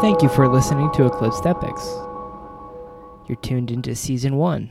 [0.00, 1.86] Thank you for listening to Eclipsed Epics.
[3.28, 4.70] You're tuned into Season 1,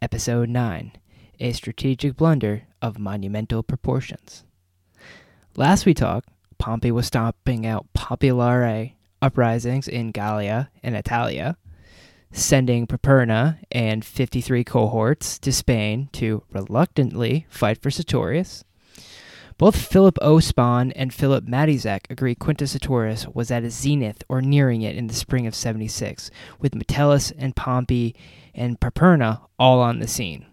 [0.00, 0.92] Episode 9
[1.38, 4.44] A Strategic Blunder of Monumental Proportions.
[5.54, 11.58] Last we talked, Pompey was stomping out populare uprisings in Gallia and Italia,
[12.32, 18.64] sending Perperna and 53 cohorts to Spain to reluctantly fight for Sertorius.
[19.58, 20.36] Both Philip O.
[20.36, 25.08] Spann and Philip Matyszak agree Quintus Sertorius was at his zenith or nearing it in
[25.08, 26.30] the spring of 76,
[26.60, 28.14] with Metellus and Pompey
[28.54, 30.46] and Perperna all on the scene.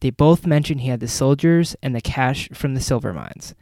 [0.00, 3.54] They both mention he had the soldiers and the cash from the silver mines.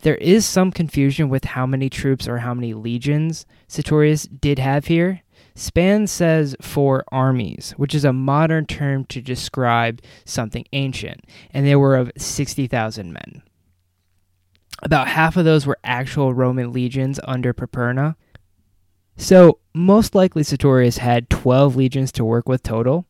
[0.00, 4.86] There is some confusion with how many troops or how many legions Sertorius did have
[4.86, 5.20] here.
[5.54, 11.20] Spann says four armies, which is a modern term to describe something ancient,
[11.52, 13.42] and they were of 60,000 men.
[14.82, 18.16] About half of those were actual Roman legions under Perperna.
[19.16, 23.06] So, most likely Sertorius had 12 legions to work with total.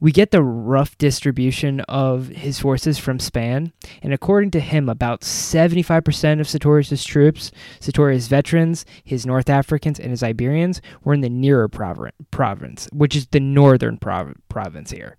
[0.00, 5.22] We get the rough distribution of his forces from Spann, and according to him, about
[5.22, 11.28] 75% of Sertorius' troops, Sertorius' veterans, his North Africans, and his Iberians, were in the
[11.28, 15.16] nearer province, which is the northern province here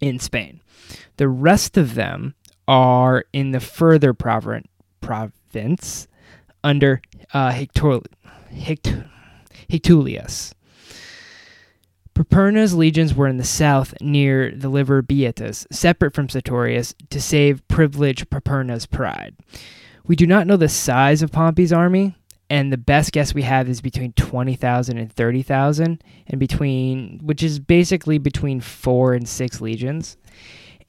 [0.00, 0.60] in Spain.
[1.16, 2.34] The rest of them
[2.66, 6.08] are in the further province
[6.62, 8.06] under uh, Hictul-
[8.50, 8.94] Hict-
[9.68, 10.52] Hirtuleius.
[12.14, 17.66] Perperna's legions were in the south near the River Baetis, separate from Sertorius, to save
[17.66, 19.34] privileged Perperna's pride.
[20.06, 22.14] We do not know the size of Pompey's army,
[22.48, 27.58] and the best guess we have is between 20,000 and 30,000, and between, which is
[27.58, 30.16] basically between four and six legions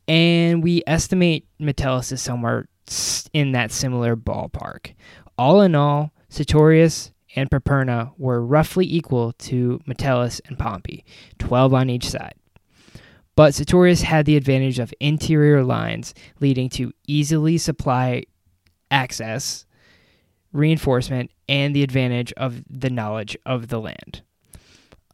[0.07, 2.67] and we estimate Metellus is somewhere
[3.33, 4.93] in that similar ballpark.
[5.37, 11.03] All in all, Sertorius and Perperna were roughly equal to Metellus and Pompey,
[11.39, 12.35] 12 on each side.
[13.35, 18.23] But Sertorius had the advantage of interior lines leading to easily supply
[18.89, 19.65] access,
[20.53, 24.21] reinforcement, and the advantage of the knowledge of the land.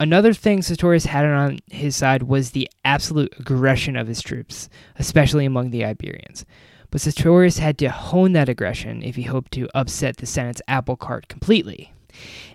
[0.02, 4.68] Another thing Sertorius had on his side was the absolute aggression of his troops,
[4.98, 6.44] especially among the Iberians.
[6.90, 10.96] But Sertorius had to hone that aggression if he hoped to upset the Senate's apple
[10.96, 11.94] cart completely.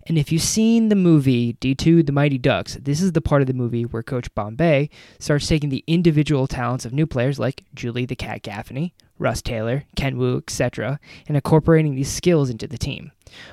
[0.09, 3.47] And if you've seen the movie D2 The Mighty Ducks, this is the part of
[3.47, 4.91] the movie where Coach Bombay
[5.21, 9.85] starts taking the individual talents of new players like Julie the Cat Gaffney, Russ Taylor,
[9.95, 10.99] Ken Wu, etc.,
[11.29, 13.12] and incorporating these skills into the team.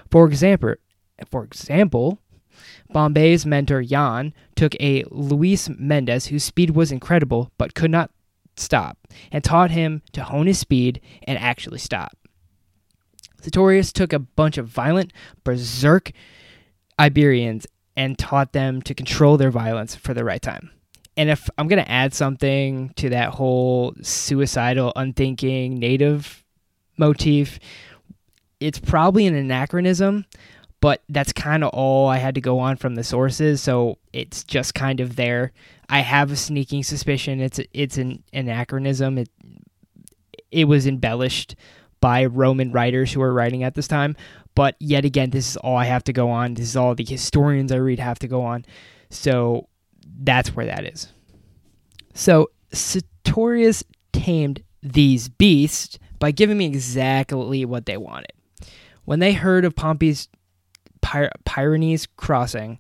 [0.09, 0.77] For example,
[1.29, 2.22] for example,
[2.91, 8.11] Bombay's mentor Jan took a Luis Mendez whose speed was incredible but could not
[8.55, 8.97] stop,
[9.31, 12.17] and taught him to hone his speed and actually stop.
[13.41, 15.11] Sertorius took a bunch of violent,
[15.43, 16.11] berserk
[16.99, 20.71] Iberians and taught them to control their violence for the right time.
[21.17, 26.43] And if I'm going to add something to that whole suicidal, unthinking native
[26.97, 27.59] motif,
[28.59, 30.25] it's probably an anachronism,
[30.83, 34.43] but that's kind of all I had to go on from the sources, so it's
[34.43, 35.53] just kind of there.
[35.87, 39.17] I have a sneaking suspicion it's it's an anachronism.
[39.17, 39.29] It
[40.51, 41.55] it was embellished
[42.01, 44.17] by Roman writers who were writing at this time,
[44.55, 46.55] but yet again, this is all I have to go on.
[46.55, 48.65] This is all the historians I read have to go on.
[49.09, 49.69] So
[50.19, 51.07] that's where that is.
[52.13, 58.33] So Sertorius tamed these beasts by giving me exactly what they wanted.
[59.05, 60.27] When they heard of Pompey's
[61.03, 62.79] Py- Pyrenees crossing,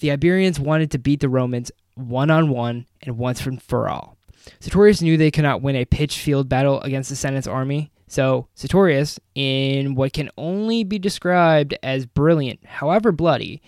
[0.00, 4.16] the Iberians wanted to beat the Romans one on one and once and for all.
[4.60, 8.46] Sertorius knew they could not win a pitched field battle against the Senate's army, so
[8.54, 13.62] Sertorius, in what can only be described as brilliant, however bloody,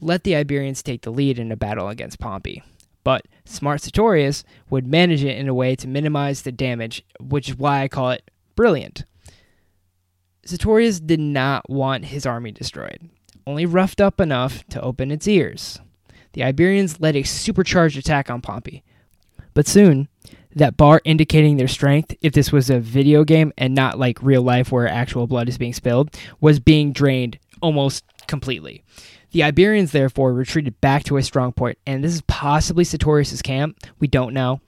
[0.00, 2.62] let the Iberians take the lead in a battle against Pompey.
[3.04, 7.56] But smart Sertorius would manage it in a way to minimize the damage, which is
[7.56, 9.04] why I call it brilliant.
[10.44, 13.08] Sertorius did not want his army destroyed,
[13.46, 15.78] only roughed up enough to open its ears.
[16.32, 18.82] The Iberians led a supercharged attack on Pompey.
[19.54, 20.08] But soon,
[20.54, 24.42] that bar indicating their strength, if this was a video game and not like real
[24.42, 28.82] life where actual blood is being spilled, was being drained almost completely.
[29.30, 33.78] The Iberians therefore retreated back to a strong point, and this is possibly Sertorius' camp.
[33.98, 34.60] We don't know.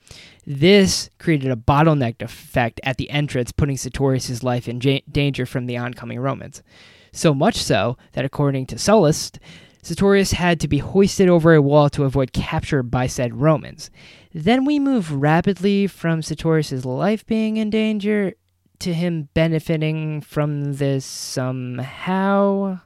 [0.49, 4.79] This created a bottleneck effect at the entrance, putting Sertorius' life in
[5.11, 6.63] danger from the oncoming Romans.
[7.11, 9.39] So much so that, according to Sallust,
[9.81, 13.89] Sertorius had to be hoisted over a wall to avoid capture by said Romans.
[14.33, 18.31] Then we move rapidly from Sertorius' life being in danger
[18.79, 22.79] to him benefiting from this somehow.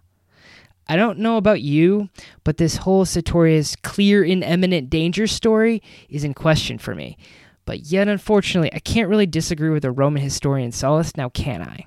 [0.88, 2.10] I don't know about you,
[2.44, 7.18] but this whole Sertorius clear in imminent danger story is in question for me.
[7.66, 11.86] But yet, unfortunately, I can't really disagree with the Roman historian Sallust, now can I?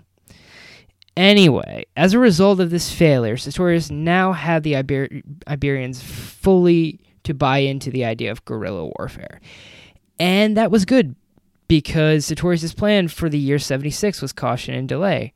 [1.16, 7.34] Anyway, as a result of this failure, Sertorius now had the Iber- Iberians fully to
[7.34, 9.40] buy into the idea of guerrilla warfare.
[10.18, 11.14] And that was good
[11.68, 15.32] because Sertorius' plan for the year 76 was caution and delay,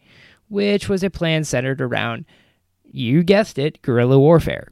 [0.49, 2.25] which was a plan centered around
[2.91, 4.69] you guessed it, guerrilla warfare.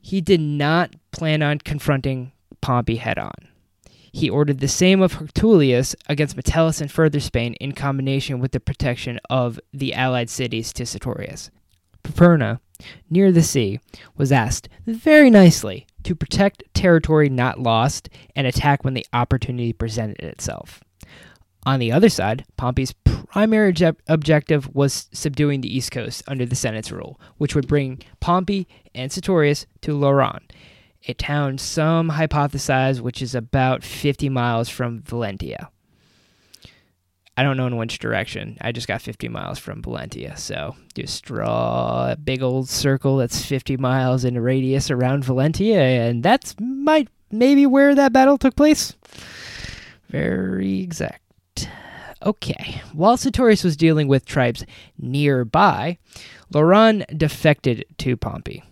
[0.00, 3.34] He did not plan on confronting Pompey head on.
[4.12, 8.60] He ordered the same of Hirtuleius against Metellus and further Spain in combination with the
[8.60, 11.50] protection of the allied cities to Sertorius.
[12.02, 12.60] Perperna,
[13.10, 13.80] near the sea,
[14.16, 20.22] was asked very nicely to protect territory not lost and attack when the opportunity presented
[20.22, 20.82] itself.
[21.66, 26.56] On the other side, Pompey's primary object- objective was subduing the East Coast under the
[26.56, 30.40] Senate's rule, which would bring Pompey and Sertorius to Lauron,
[31.06, 35.68] a town some hypothesize which is about 50 miles from Valentia.
[37.38, 38.58] I don't know in which direction.
[38.60, 40.36] I just got 50 miles from Valentia.
[40.36, 45.78] So just draw a big old circle that's 50 miles in a radius around Valentia,
[45.78, 48.96] and that's might maybe where that battle took place.
[50.08, 51.68] Very exact.
[52.24, 54.66] Okay, while Sertorius was dealing with tribes
[54.98, 55.98] nearby,
[56.52, 58.64] Lauron defected to Pompey.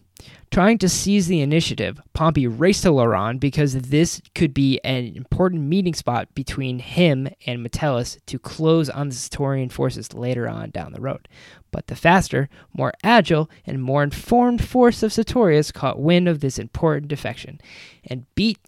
[0.50, 5.62] Trying to seize the initiative, Pompey raced to Lauron because this could be an important
[5.62, 10.92] meeting spot between him and Metellus to close on the Sertorian forces later on down
[10.92, 11.28] the road.
[11.70, 16.58] But the faster, more agile, and more informed force of Sertorius caught wind of this
[16.58, 17.60] important defection
[18.04, 18.58] and beat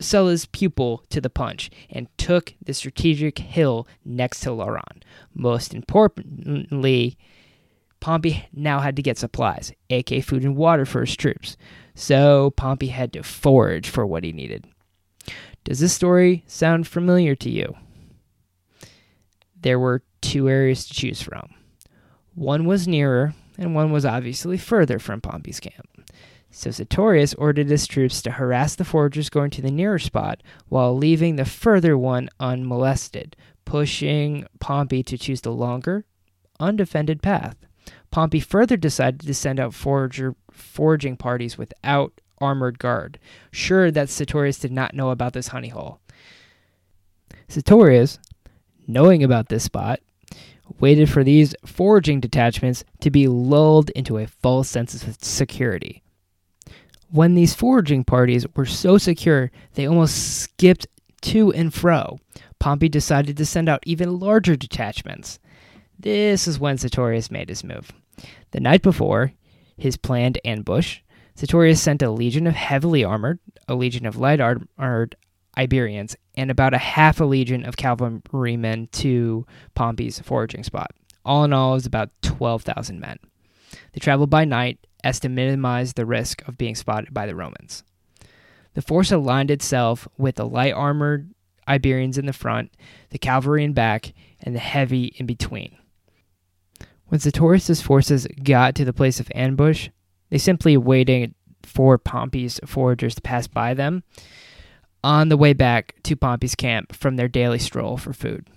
[0.00, 5.02] Sulla's pupil to the punch and took the strategic hill next to Lauron.
[5.34, 7.16] Most importantly,
[8.06, 11.56] Pompey now had to get supplies, aka food and water for his troops.
[11.96, 14.64] So Pompey had to forage for what he needed.
[15.64, 17.74] Does this story sound familiar to you?
[19.60, 21.52] There were two areas to choose from.
[22.36, 26.08] One was nearer, and one was obviously further from Pompey's camp.
[26.52, 30.96] So Sertorius ordered his troops to harass the foragers going to the nearer spot while
[30.96, 36.04] leaving the further one unmolested, pushing Pompey to choose the longer,
[36.60, 37.56] undefended path.
[38.10, 43.18] Pompey further decided to send out forager, foraging parties without armored guard,
[43.50, 46.00] sure that Sertorius did not know about this honey hole.
[47.48, 48.18] Sertorius,
[48.86, 50.00] knowing about this spot,
[50.80, 56.02] waited for these foraging detachments to be lulled into a false sense of security.
[57.10, 60.86] When these foraging parties were so secure they almost skipped
[61.22, 62.18] to and fro,
[62.58, 65.38] Pompey decided to send out even larger detachments.
[65.98, 67.92] This is when Sertorius made his move.
[68.50, 69.32] The night before
[69.76, 71.00] his planned ambush,
[71.34, 73.38] Sertorius sent a legion of heavily armored,
[73.68, 75.16] a legion of light armored
[75.56, 80.92] Iberians, and about a half a legion of cavalrymen to Pompey's foraging spot.
[81.24, 83.18] All in all, it was about 12,000 men.
[83.92, 87.82] They traveled by night as to minimize the risk of being spotted by the Romans.
[88.74, 91.32] The force aligned itself with the light armored
[91.66, 92.70] Iberians in the front,
[93.10, 95.76] the cavalry in back, and the heavy in between.
[97.08, 99.90] When Sertorius' forces got to the place of ambush,
[100.30, 104.02] they simply waited for Pompey's foragers to pass by them
[105.04, 108.48] on the way back to Pompey's camp from their daily stroll for food.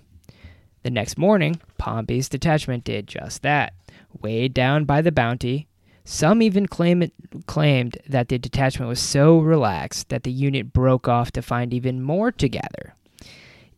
[0.82, 3.74] The next morning, Pompey's detachment did just that.
[4.20, 5.68] Weighed down by the bounty,
[6.04, 7.12] some even claim it,
[7.46, 12.02] claimed that the detachment was so relaxed that the unit broke off to find even
[12.02, 12.94] more to gather.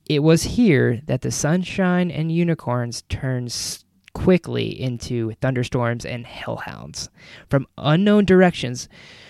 [0.08, 3.52] It was here that the sunshine and unicorns turned
[4.14, 7.08] quickly into thunderstorms and hellhounds.
[7.48, 8.88] From unknown directions,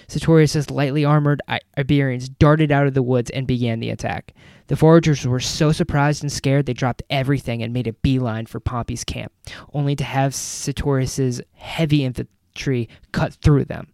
[0.09, 1.41] Sertorius' lightly armored
[1.79, 4.35] Iberians darted out of the woods and began the attack.
[4.67, 8.61] The foragers were so surprised and scared they dropped everything and made a beeline for
[8.61, 9.33] Pompey's camp,
[9.73, 13.89] only to have Sertorius' heavy infantry cut through them.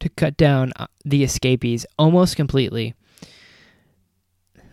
[0.00, 2.94] To cut down uh, the escapees almost completely,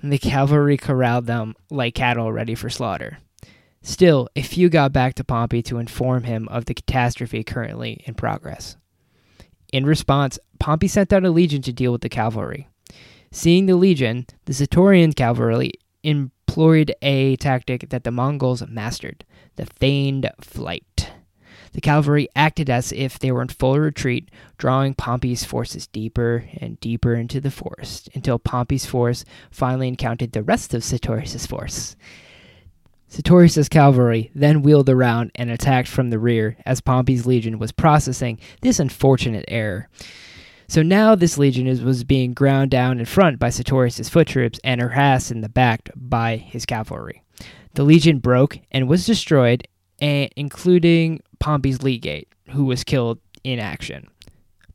[0.01, 3.19] the cavalry corralled them like cattle ready for slaughter.
[3.81, 8.13] Still, a few got back to Pompey to inform him of the catastrophe currently in
[8.13, 8.77] progress.
[9.71, 12.67] In response, Pompey sent out a legion to deal with the cavalry.
[13.31, 15.71] Seeing the legion, the Sertorian cavalry
[16.03, 19.23] employed a tactic that the Mongols mastered
[19.55, 21.11] the feigned flight.
[21.73, 26.79] The cavalry acted as if they were in full retreat, drawing Pompey's forces deeper and
[26.79, 31.95] deeper into the forest until Pompey's force finally encountered the rest of Sertorius' force.
[33.09, 38.39] Sertorius' cavalry then wheeled around and attacked from the rear as Pompey's legion was processing
[38.61, 39.89] this unfortunate error.
[40.67, 44.59] So now this legion is, was being ground down in front by Sertorius' foot troops
[44.63, 47.23] and harassed in the back by his cavalry.
[47.73, 49.67] The legion broke and was destroyed,
[49.99, 54.07] including Pompey's legate, who was killed in action.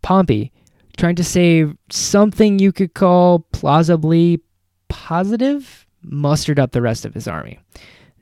[0.02, 0.52] Pompey,
[0.96, 4.40] trying to save something you could call plausibly
[4.88, 7.60] positive, mustered up the rest of his army.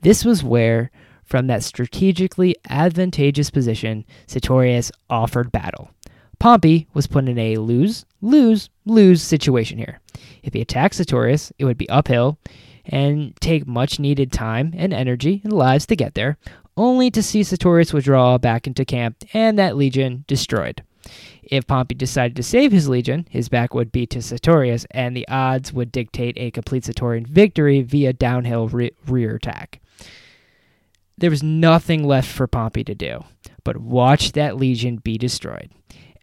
[0.03, 0.91] This was where,
[1.25, 5.91] from that strategically advantageous position, Sertorius offered battle.
[6.39, 10.01] Pompey was put in a lose, lose, lose situation here.
[10.43, 12.39] If he attacked Sertorius, it would be uphill
[12.85, 16.37] and take much needed time and energy and lives to get there,
[16.77, 20.83] only to see Sertorius withdraw back into camp and that legion destroyed.
[21.53, 25.29] If Pompey decided to save his legion, his back would be to Sertorius, and the
[25.29, 29.81] odds would dictate a complete Sertorian victory via downhill re- rear attack.
[31.19, 33.25] There was nothing left for Pompey to do
[33.65, 35.71] but watch that legion be destroyed,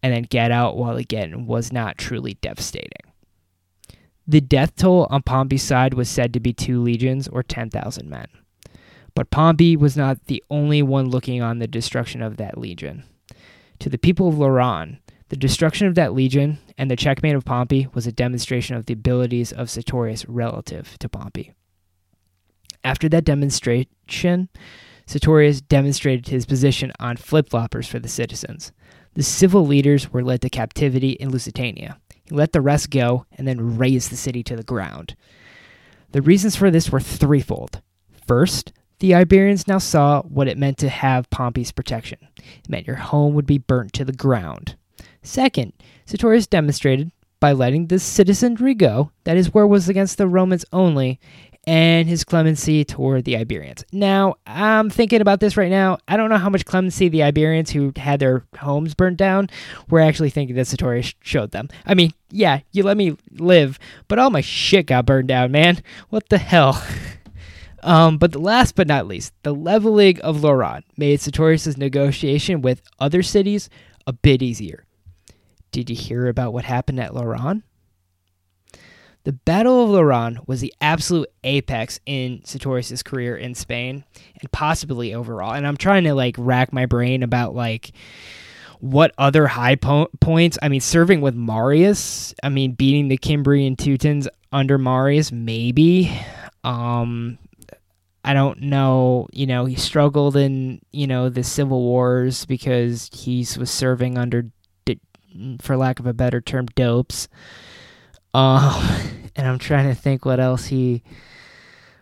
[0.04, 2.92] and then get out while again was not truly devastating.
[4.28, 8.28] The death toll on Pompey's side was said to be two legions or 10,000 men.
[9.16, 13.04] But Pompey was not the only one looking on the destruction of that legion.
[13.80, 17.88] To the people of Lauron, the destruction of that legion and the checkmate of Pompey
[17.94, 21.54] was a demonstration of the abilities of Sertorius relative to Pompey.
[22.84, 24.50] After that demonstration,
[25.06, 28.72] Sertorius demonstrated his position on flip floppers for the citizens.
[29.14, 32.00] The civil leaders were led to captivity in Lusitania.
[32.26, 35.16] He let the rest go and then razed the city to the ground.
[36.12, 37.82] The reasons for this were threefold.
[38.28, 42.20] First, the Iberians now saw what it meant to have Pompey's protection.
[42.38, 44.76] It meant your home would be burnt to the ground.
[45.30, 45.74] Second,
[46.08, 51.20] Sertorius demonstrated, by letting the citizenry go, that his war was against the Romans only,
[51.68, 53.86] and his clemency toward the Iberians.
[53.92, 56.00] Now, I'm thinking about this right now.
[56.08, 59.52] I don't know how much clemency the Iberians who had their homes burned down
[59.88, 61.70] were actually thinking that Sertorius showed them.
[61.86, 65.84] I mean, yeah, you let me live, but all my shit got burned down, man.
[66.10, 66.84] What the hell?
[67.82, 73.24] Um, but last but not least, the leveling of Lauron made Sertorius' negotiation with other
[73.24, 73.70] cities
[74.06, 74.84] a bit easier.
[75.72, 77.64] Did you hear about what happened at Lauron?
[79.26, 84.06] The Battle of Lauron was the absolute apex in Sertorius' career in Spain
[84.40, 85.54] and possibly overall.
[85.54, 87.92] And I'm trying to like rack my brain about like
[88.80, 90.58] what other high po- points.
[90.62, 92.34] I mean, serving with Marius.
[92.42, 96.18] I mean, beating the Cimbrian Teutons under Marius, maybe.
[96.64, 97.38] Um,
[98.24, 99.28] I don't know.
[99.32, 104.50] You know, he struggled in you know the civil wars because he was serving under
[105.62, 107.28] for lack of a better term, dopes.
[108.34, 109.02] Uh,
[109.36, 111.04] and I'm trying to think what else he,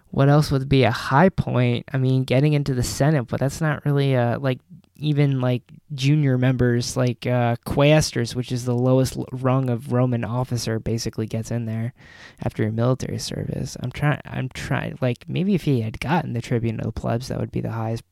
[0.10, 1.86] what else would be a high point.
[1.94, 4.60] I mean, getting into the Senate, but that's not really a like
[5.00, 5.63] even like
[5.94, 11.51] junior members like uh, quaestors, which is the lowest rung of Roman officer, basically gets
[11.51, 11.94] in there
[12.44, 13.77] after your military service.
[13.82, 14.22] I'm trying.
[14.25, 14.98] I'm trying.
[15.01, 17.72] Like maybe if he had gotten the tribune of the plebs, that would be the
[17.72, 18.03] highest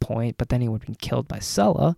[0.00, 0.36] point.
[0.38, 1.96] But then he would have been killed by Sulla.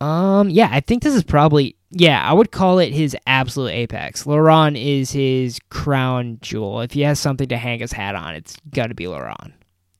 [0.00, 4.24] Um, yeah, I think this is probably yeah, I would call it his absolute apex.
[4.24, 6.80] Lauron is his crown jewel.
[6.80, 9.54] If he has something to hang his hat on, it's got to be Lauron,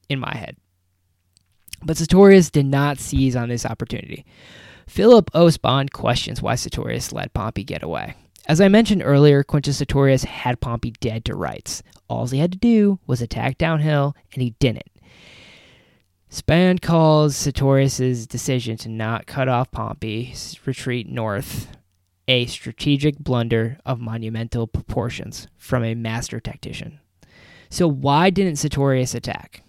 [0.08, 0.56] in my head.
[1.82, 4.24] But Sertorius did not seize on this opportunity.
[4.86, 5.46] Philip O.
[5.46, 8.14] Spann questions why Sertorius let Pompey get away.
[8.46, 11.82] As I mentioned earlier, Quintus Sertorius had Pompey dead to rights.
[12.08, 14.88] All he had to do was attack downhill, and he didn't.
[16.30, 21.76] Spann calls Sertorius' decision to not cut off Pompey's retreat north
[22.28, 27.00] a strategic blunder of monumental proportions from a master tactician.
[27.68, 29.64] So, why didn't Sertorius attack?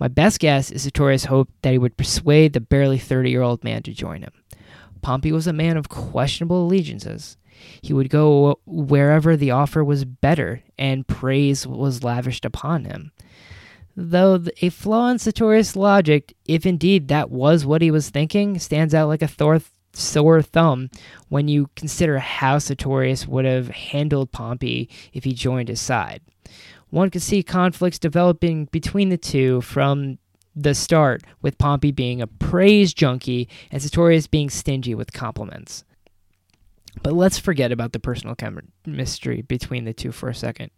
[0.00, 3.62] My best guess is Sertorius hoped that he would persuade the barely 30 year old
[3.62, 4.32] man to join him.
[5.02, 7.36] Pompey was a man of questionable allegiances.
[7.80, 13.12] He would go wherever the offer was better and praise was lavished upon him
[13.96, 18.94] though a flaw in Sertorius' logic, if indeed that was what he was thinking, stands
[18.94, 19.60] out like a
[19.94, 20.90] sore thumb
[21.28, 26.22] when you consider how Sertorius would have handled Pompey if he joined his side.
[26.90, 30.18] One could see conflicts developing between the two from
[30.54, 35.84] the start, with Pompey being a praise junkie and Sertorius being stingy with compliments.
[37.02, 40.70] But let's forget about the personal chemistry between the two for a second.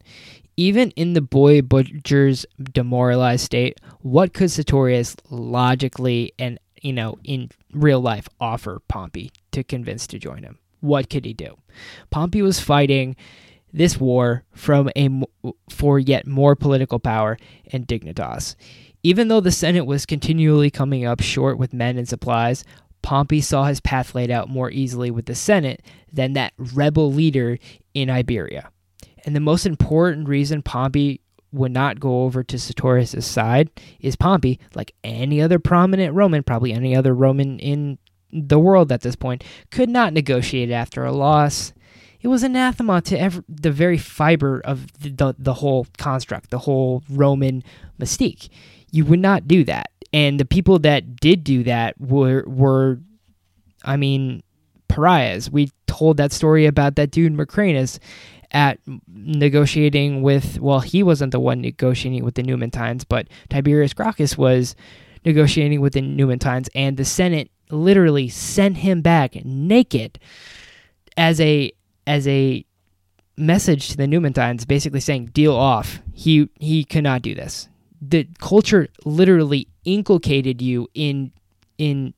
[0.57, 7.51] Even in the boy butcher's demoralized state, what could Sertorius logically and you know in
[7.73, 10.59] real life offer Pompey to convince to join him?
[10.81, 11.57] What could he do?
[12.11, 13.17] Pompey was fighting
[13.73, 15.09] this war from a
[15.69, 17.37] for yet more political power
[17.73, 18.55] and dignitas.
[19.03, 22.65] Even though the Senate was continually coming up short with men and supplies,
[23.05, 27.59] Pompey saw his path laid out more easily with the Senate than that rebel leader
[27.93, 28.71] in Iberia.
[29.27, 31.21] And the most important reason Pompey
[31.53, 33.71] would not go over to Sertorius' side
[34.01, 37.99] is Pompey, like any other prominent Roman, probably any other Roman in
[38.33, 41.75] the world at this point, could not negotiate after a loss.
[42.23, 46.61] It was anathema to every, the very fiber of the, the, the whole construct, the
[46.61, 47.63] whole Roman
[48.01, 48.49] mystique.
[48.91, 53.01] You would not do that and the people that did do that were were
[53.85, 54.45] I mean
[54.87, 55.51] pariahs.
[55.51, 57.99] We told that story about that dude Mancinus
[58.53, 58.79] at
[59.09, 64.77] negotiating with well he wasn't the one negotiating with the Numantines, but Tiberius Gracchus was
[65.25, 70.21] negotiating with the Numantines and the Senate literally sent him back naked
[71.17, 71.73] as a
[72.07, 72.65] as a
[73.37, 76.01] message to the Numantines basically saying deal off.
[76.13, 77.69] He he cannot do this
[78.09, 81.33] the culture literally inculcated you in
[81.79, 82.15] in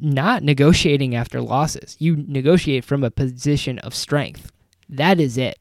[0.00, 1.96] not negotiating after losses.
[1.98, 4.50] You negotiate from a position of strength.
[4.88, 5.58] That is it.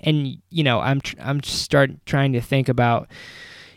[0.00, 3.08] And you know, I'm tr- I'm start trying to think about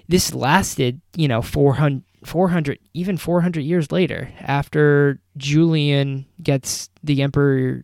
[0.08, 7.84] this lasted, you know, 400 400 even 400 years later after Julian gets the emperor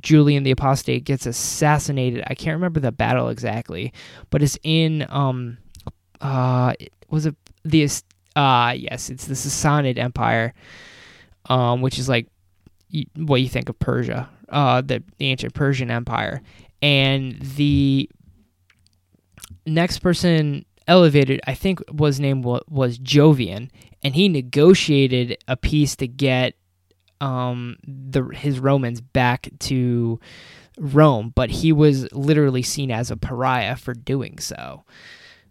[0.00, 2.24] Julian the apostate gets assassinated.
[2.26, 3.92] I can't remember the battle exactly,
[4.30, 5.58] but it's in um
[6.20, 7.88] uh it was it the
[8.36, 10.54] uh yes it's the Sassanid Empire,
[11.46, 12.26] um which is like
[13.16, 16.42] what you think of Persia, uh the, the ancient Persian Empire,
[16.82, 18.08] and the
[19.66, 23.70] next person elevated I think was named was Jovian,
[24.02, 26.54] and he negotiated a peace to get
[27.20, 30.20] um the his Romans back to
[30.78, 34.84] Rome, but he was literally seen as a pariah for doing so.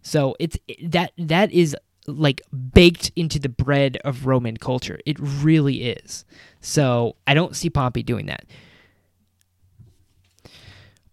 [0.04, 1.74] So it's that that is
[2.06, 2.42] like
[2.72, 5.00] baked into the bread of Roman culture.
[5.06, 6.24] It really is.
[6.60, 8.44] So I don't see Pompey doing that.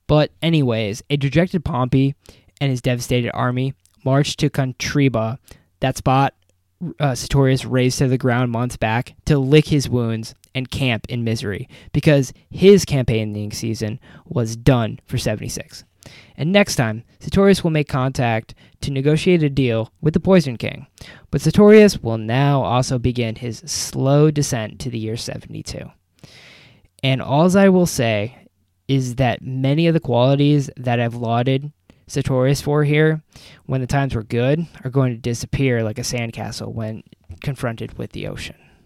[0.08, 2.16] But anyways, a dejected Pompey
[2.60, 3.74] and his devastated army
[4.04, 5.38] marched to Contrebia,
[5.80, 6.34] that spot
[7.00, 11.24] uh, Sertorius razed to the ground months back to lick his wounds and camp in
[11.24, 15.86] misery because his campaigning season was done for 76.
[16.38, 20.88] And next time, Sertorius will make contact to negotiate a deal with the Poison King.
[21.30, 25.92] But Sertorius will now also begin his slow descent to the year 72.
[27.04, 28.38] And all I will say
[28.88, 31.72] is that many of the qualities that I've lauded
[32.08, 33.24] Sertorius for here,
[33.66, 37.04] when the times were good, are going to disappear like a sandcastle when
[37.42, 38.56] confronted with the ocean.